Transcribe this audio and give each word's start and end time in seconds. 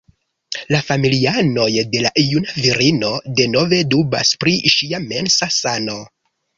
La 0.75 0.79
familianoj 0.87 1.67
de 1.91 2.01
la 2.07 2.13
juna 2.23 2.57
virino 2.65 3.13
denove 3.43 3.83
dubas 3.95 4.35
pri 4.45 4.59
ŝia 4.79 5.07
mensa 5.09 5.55
sano. 5.63 6.05